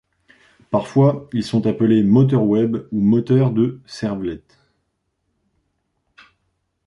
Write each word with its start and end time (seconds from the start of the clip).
Parfois, 0.71 1.29
ils 1.31 1.43
sont 1.43 1.67
appelés 1.67 2.01
moteur 2.01 2.41
web 2.41 2.87
ou 2.91 3.01
moteur 3.01 3.51
de 3.51 3.79
servlets. 3.85 4.41